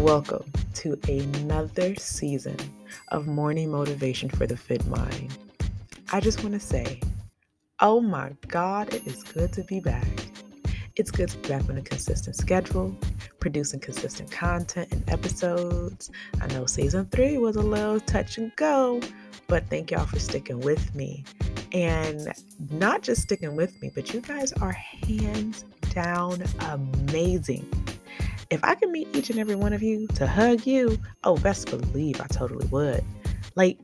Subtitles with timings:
[0.00, 2.56] Welcome to another season
[3.08, 5.36] of Morning Motivation for the Fit Mind.
[6.10, 7.02] I just want to say,
[7.80, 10.08] oh my God, it is good to be back.
[10.96, 12.96] It's good to be back on a consistent schedule,
[13.40, 16.10] producing consistent content and episodes.
[16.40, 19.02] I know season three was a little touch and go,
[19.48, 21.24] but thank y'all for sticking with me.
[21.72, 22.32] And
[22.70, 27.70] not just sticking with me, but you guys are hands down amazing.
[28.50, 31.70] If I could meet each and every one of you to hug you, oh, best
[31.70, 33.04] believe I totally would.
[33.54, 33.78] Like,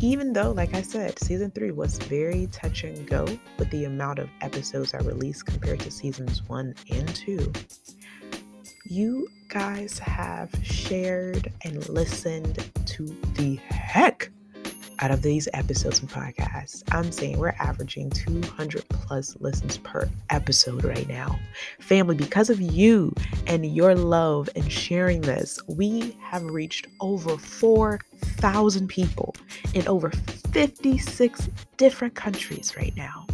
[0.00, 3.24] even though, like I said, season three was very touch and go
[3.56, 7.52] with the amount of episodes I released compared to seasons one and two,
[8.84, 14.30] you guys have shared and listened to the heck
[15.00, 16.82] out of these episodes and podcasts.
[16.92, 21.38] I'm saying we're averaging 200 plus listens per episode right now.
[21.78, 23.14] Family, because of you
[23.46, 29.34] and your love and sharing this, we have reached over 4,000 people
[29.74, 30.10] in over
[30.52, 33.26] 56 different countries right now.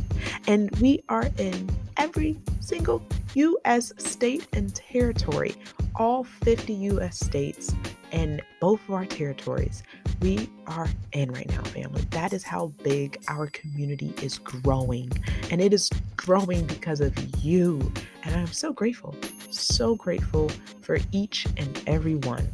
[0.47, 3.03] And we are in every single
[3.35, 3.93] U.S.
[3.99, 5.55] state and territory,
[5.97, 7.19] all 50 U.S.
[7.19, 7.75] states
[8.13, 9.83] and both of our territories
[10.21, 12.03] we are in right now, family.
[12.11, 15.11] That is how big our community is growing.
[15.51, 17.13] And it is growing because of
[17.45, 17.93] you.
[18.23, 19.15] And I'm so grateful,
[19.51, 22.49] so grateful for each and every one.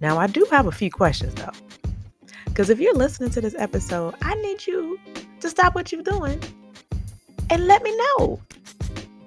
[0.00, 1.50] Now, I do have a few questions though.
[2.46, 4.98] Because if you're listening to this episode, I need you
[5.40, 6.40] to stop what you're doing
[7.50, 8.40] and let me know.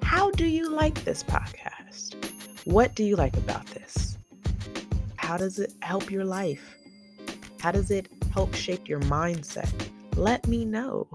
[0.02, 2.16] How do you like this podcast?
[2.66, 4.09] What do you like about this?
[5.30, 6.76] How does it help your life?
[7.60, 9.72] How does it help shape your mindset?
[10.16, 11.08] Let me know.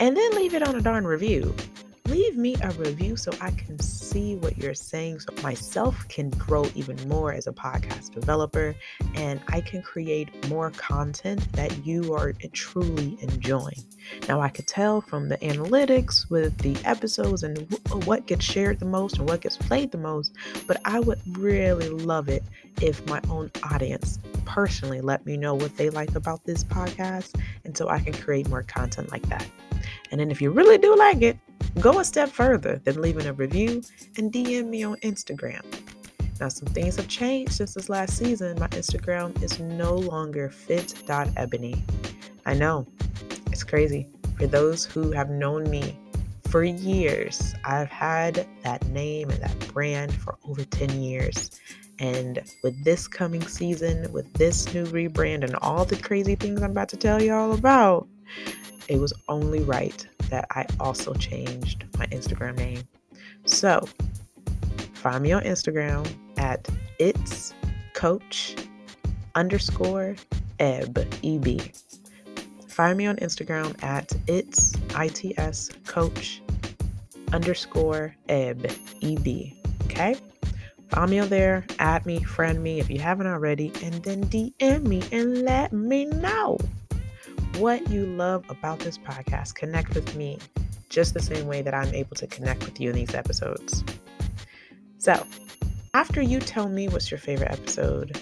[0.00, 1.54] And then leave it on a darn review
[2.08, 6.64] leave me a review so I can see what you're saying so myself can grow
[6.74, 8.74] even more as a podcast developer
[9.14, 13.84] and I can create more content that you are eh, truly enjoying.
[14.28, 17.58] Now, I could tell from the analytics with the episodes and
[17.92, 20.32] uh, what gets shared the most and what gets played the most,
[20.66, 22.42] but I would really love it
[22.80, 27.76] if my own audience personally let me know what they like about this podcast and
[27.76, 29.46] so I can create more content like that.
[30.10, 31.38] And then if you really do like it,
[31.80, 33.82] go a step further than leaving a review
[34.16, 35.62] and DM me on Instagram.
[36.40, 38.58] Now, some things have changed since this last season.
[38.60, 41.84] My Instagram is no longer fit.ebony.
[42.46, 42.86] I know,
[43.48, 44.08] it's crazy.
[44.38, 45.98] For those who have known me
[46.48, 51.50] for years, I've had that name and that brand for over 10 years.
[51.98, 56.70] And with this coming season, with this new rebrand, and all the crazy things I'm
[56.70, 58.06] about to tell you all about,
[58.88, 62.82] it was only right that I also changed my Instagram name.
[63.44, 63.86] So
[64.94, 66.68] find me on Instagram at
[66.98, 67.54] it's
[67.94, 68.56] coach
[69.34, 70.16] underscore
[70.58, 71.60] eb eb.
[72.68, 76.42] Find me on Instagram at it's its coach
[77.32, 78.66] underscore eb
[79.02, 79.28] eb.
[79.84, 80.16] Okay.
[80.88, 84.84] Find me on there, add me, friend me if you haven't already, and then DM
[84.84, 86.58] me and let me know
[87.58, 89.54] what you love about this podcast.
[89.54, 90.38] Connect with me
[90.88, 93.84] just the same way that I'm able to connect with you in these episodes.
[94.98, 95.26] So,
[95.94, 98.16] after you tell me what's your favorite episode,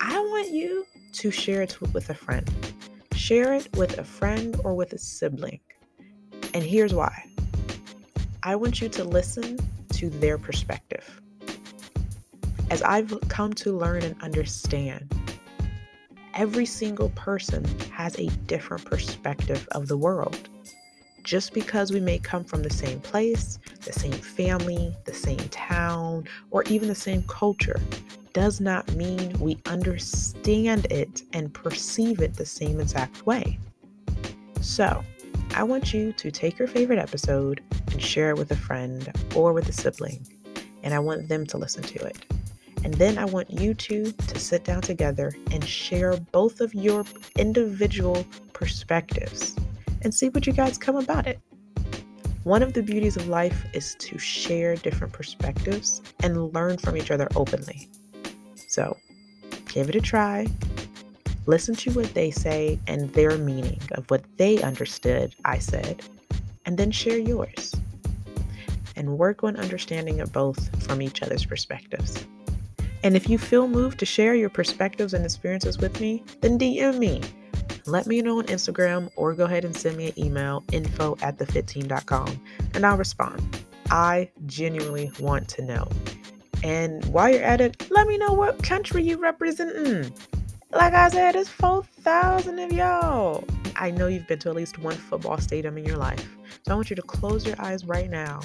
[0.00, 0.84] I want you
[1.14, 2.50] to share it with a friend.
[3.14, 5.60] Share it with a friend or with a sibling.
[6.52, 7.24] And here's why
[8.42, 9.58] I want you to listen
[9.94, 11.20] to their perspective.
[12.70, 15.15] As I've come to learn and understand,
[16.36, 20.48] every single person has a different perspective of the world.
[21.22, 26.28] Just because we may come from the same place, the same family, the same town,
[26.50, 27.80] or even the same culture,
[28.34, 33.58] does not mean we understand it and perceive it the same exact way.
[34.60, 35.02] So,
[35.54, 39.54] I want you to take your favorite episode and share it with a friend or
[39.54, 40.26] with a sibling,
[40.82, 42.26] and I want them to listen to it.
[42.86, 47.04] And then I want you two to sit down together and share both of your
[47.36, 49.56] individual perspectives
[50.02, 51.40] and see what you guys come about it.
[52.44, 57.10] One of the beauties of life is to share different perspectives and learn from each
[57.10, 57.88] other openly.
[58.68, 58.96] So,
[59.66, 60.46] give it a try.
[61.46, 66.02] Listen to what they say and their meaning of what they understood I said,
[66.66, 67.74] and then share yours.
[68.94, 72.24] And work on understanding it both from each other's perspectives.
[73.06, 76.98] And if you feel moved to share your perspectives and experiences with me, then DM
[76.98, 77.22] me.
[77.86, 81.38] Let me know on Instagram or go ahead and send me an email info at
[81.38, 82.42] thefitteam.com
[82.74, 83.64] and I'll respond.
[83.90, 85.88] I genuinely want to know.
[86.64, 90.12] And while you're at it, let me know what country you representing.
[90.72, 93.44] Like I said, it's 4,000 of y'all.
[93.76, 96.28] I know you've been to at least one football stadium in your life.
[96.66, 98.40] So I want you to close your eyes right now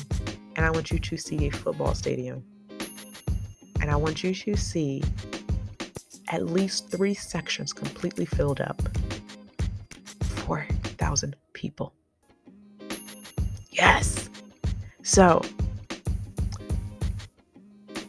[0.55, 2.43] and I want you to see a football stadium.
[3.81, 5.03] And I want you to see
[6.29, 8.81] at least three sections completely filled up.
[10.21, 11.93] 4,000 people.
[13.71, 14.29] Yes.
[15.03, 15.41] So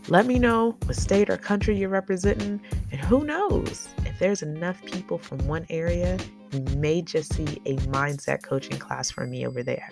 [0.09, 2.61] let me know what state or country you're representing,
[2.91, 6.19] and who knows if there's enough people from one area,
[6.53, 9.89] you may just see a mindset coaching class from me over there.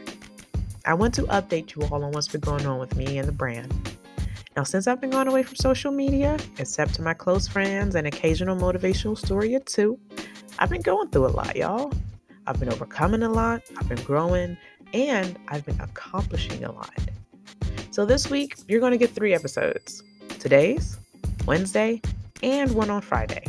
[0.84, 3.32] I want to update you all on what's been going on with me and the
[3.32, 3.72] brand.
[4.60, 8.06] Now, since I've been going away from social media, except to my close friends and
[8.06, 9.98] occasional motivational story or two,
[10.58, 11.90] I've been going through a lot, y'all.
[12.46, 14.58] I've been overcoming a lot, I've been growing,
[14.92, 16.92] and I've been accomplishing a lot.
[17.90, 20.02] So this week, you're going to get three episodes
[20.38, 20.98] today's,
[21.46, 22.02] Wednesday,
[22.42, 23.46] and one on Friday.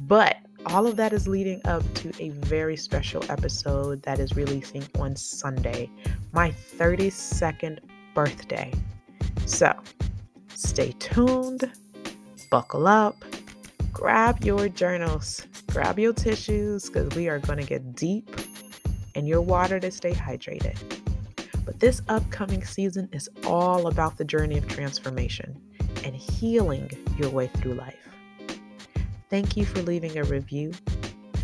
[0.00, 4.82] But all of that is leading up to a very special episode that is releasing
[4.98, 5.88] on Sunday,
[6.32, 7.78] my 32nd
[8.12, 8.72] birthday.
[9.46, 9.74] So
[10.54, 11.70] stay tuned,
[12.50, 13.16] buckle up,
[13.92, 18.30] grab your journals, grab your tissues, because we are going to get deep,
[19.14, 20.76] and your water to stay hydrated.
[21.64, 25.60] But this upcoming season is all about the journey of transformation
[26.04, 28.08] and healing your way through life.
[29.30, 30.72] Thank you for leaving a review,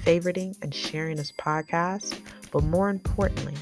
[0.04, 2.20] favoriting, and sharing this podcast.
[2.50, 3.56] But more importantly,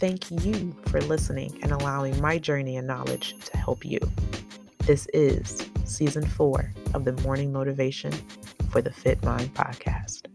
[0.00, 4.00] thank you for listening and allowing my journey and knowledge to help you.
[4.86, 8.12] This is season four of the Morning Motivation
[8.70, 10.29] for the Fit Mind podcast.